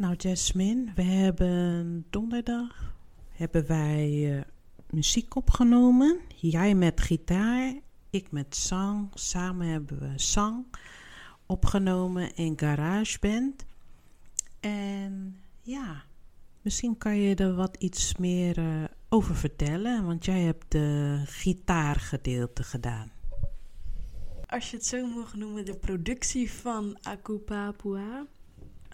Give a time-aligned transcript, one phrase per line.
[0.00, 2.94] Nou, Jasmine, we hebben donderdag
[3.28, 4.42] hebben wij eh,
[4.90, 6.20] muziek opgenomen.
[6.36, 7.74] Jij met gitaar,
[8.10, 9.10] ik met zang.
[9.14, 10.66] Samen hebben we zang
[11.46, 13.64] opgenomen in GarageBand.
[14.60, 16.04] En ja,
[16.62, 22.62] misschien kan je er wat iets meer eh, over vertellen, want jij hebt de gitaargedeelte
[22.62, 23.10] gedaan.
[24.46, 28.26] Als je het zo mag noemen, de productie van Aku Papua.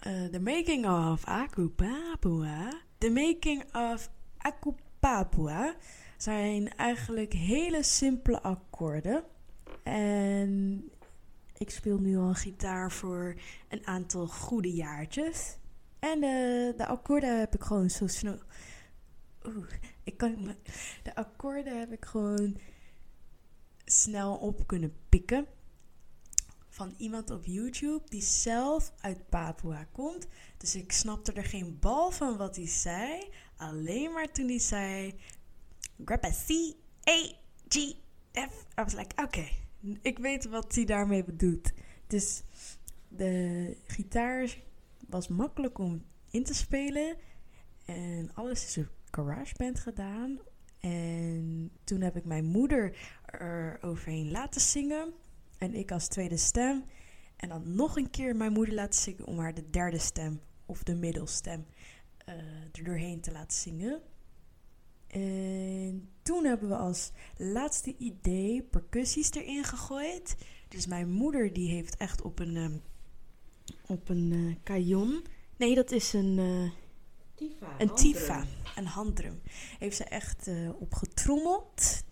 [0.05, 2.81] Uh, the making of Aku Papua.
[2.99, 5.75] The making of Aku Papua
[6.17, 9.23] zijn eigenlijk hele simpele akkoorden.
[9.83, 10.83] En
[11.57, 13.35] ik speel nu al gitaar voor
[13.69, 15.57] een aantal goede jaartjes.
[15.99, 18.37] En de, de akkoorden heb ik gewoon zo snel.
[19.45, 19.71] Oeh,
[20.03, 20.55] ik kan.
[21.03, 22.57] De akkoorden heb ik gewoon
[23.85, 25.47] snel op kunnen pikken.
[26.77, 30.27] Van iemand op YouTube die zelf uit Papua komt.
[30.57, 33.29] Dus ik snapte er geen bal van wat hij zei.
[33.55, 35.15] Alleen maar toen hij zei.
[36.05, 36.51] Grab C,
[37.09, 37.33] A,
[37.67, 37.95] G,
[38.31, 38.65] F.
[38.79, 39.47] I was like, oké.
[40.01, 41.71] ik weet wat hij daarmee bedoelt.
[42.07, 42.43] Dus
[43.07, 44.57] de gitaar
[45.07, 47.17] was makkelijk om in te spelen.
[47.85, 50.39] En alles is op GarageBand gedaan.
[50.79, 55.13] En toen heb ik mijn moeder er overheen laten zingen.
[55.57, 56.83] En ik als tweede stem.
[57.35, 60.83] En dan nog een keer mijn moeder laten zingen om haar de derde stem of
[60.83, 61.65] de middelstem
[62.29, 62.35] uh,
[62.71, 64.01] er doorheen te laten zingen.
[65.07, 70.35] En toen hebben we als laatste idee percussies erin gegooid.
[70.67, 72.81] Dus mijn moeder die heeft echt op een, um,
[73.87, 75.25] op een uh, kajon.
[75.57, 76.37] Nee, dat is een.
[76.37, 76.71] Uh,
[77.35, 78.45] tifa, een tifa,
[78.75, 79.41] een handdrum.
[79.79, 82.03] Heeft ze echt op getrommeld.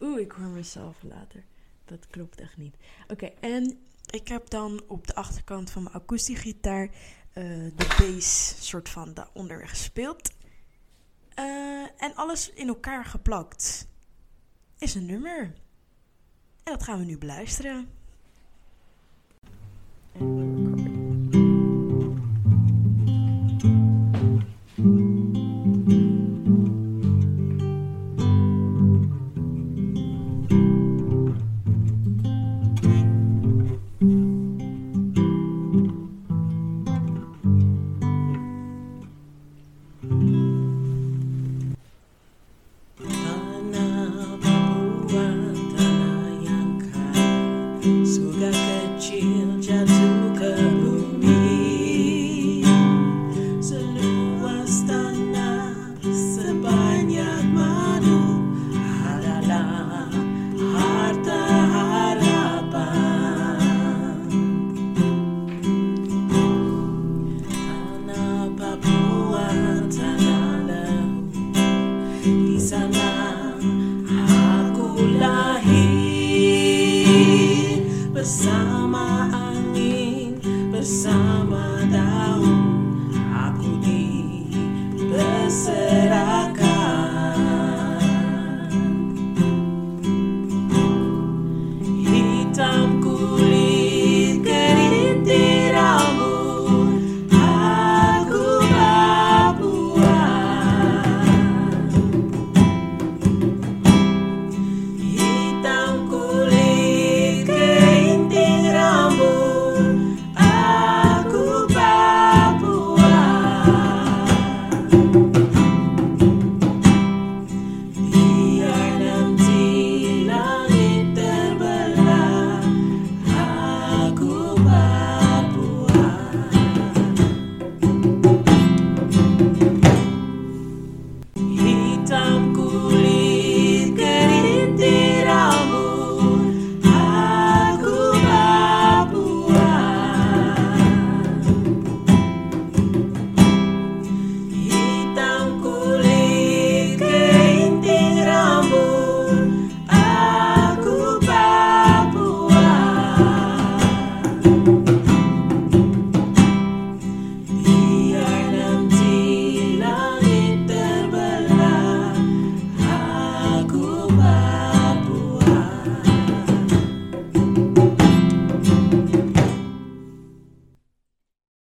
[0.00, 1.44] Oeh, ik hoor mezelf later.
[1.84, 2.76] Dat klopt echt niet.
[3.08, 3.78] Oké, en
[4.10, 6.92] ik heb dan op de achterkant van mijn akoestiegitaar uh,
[7.76, 10.30] de bass soort van daaronder gespeeld.
[11.38, 13.88] Uh, en alles in elkaar geplakt.
[14.78, 15.42] Is een nummer.
[16.62, 17.88] En dat gaan we nu beluisteren.
[78.24, 80.40] Bersama angin
[80.72, 81.63] bersama